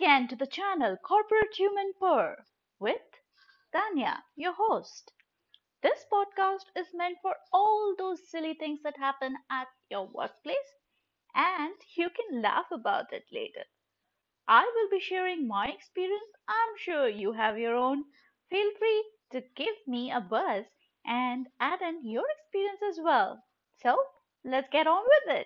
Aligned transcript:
again 0.00 0.26
to 0.26 0.34
the 0.34 0.46
channel 0.46 0.96
Corporate 0.96 1.54
Human 1.56 1.92
Purr 2.00 2.46
with 2.78 3.02
Tanya, 3.70 4.24
your 4.34 4.54
host. 4.54 5.12
This 5.82 6.06
podcast 6.10 6.64
is 6.74 6.94
meant 6.94 7.18
for 7.20 7.36
all 7.52 7.94
those 7.98 8.30
silly 8.30 8.54
things 8.54 8.80
that 8.82 8.96
happen 8.96 9.36
at 9.50 9.68
your 9.90 10.06
workplace 10.06 10.74
and 11.34 11.74
you 11.96 12.08
can 12.08 12.40
laugh 12.40 12.66
about 12.72 13.12
it 13.12 13.24
later. 13.30 13.64
I 14.48 14.62
will 14.74 14.90
be 14.90 15.00
sharing 15.00 15.46
my 15.46 15.68
experience. 15.68 16.32
I'm 16.48 16.76
sure 16.78 17.08
you 17.08 17.32
have 17.32 17.58
your 17.58 17.74
own. 17.74 18.04
Feel 18.50 18.70
free 18.78 19.04
to 19.32 19.42
give 19.56 19.76
me 19.86 20.10
a 20.10 20.20
buzz 20.20 20.64
and 21.04 21.46
add 21.60 21.82
in 21.82 22.06
your 22.06 22.24
experience 22.38 22.80
as 22.90 22.98
well. 23.02 23.44
So 23.82 24.02
let's 24.44 24.68
get 24.70 24.86
on 24.86 25.02
with 25.02 25.36
it. 25.36 25.38